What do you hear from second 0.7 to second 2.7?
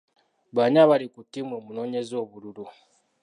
abali ku tiimu emunoonyeza obululu?